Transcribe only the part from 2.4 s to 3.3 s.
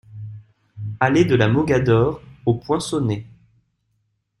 au Poinçonnet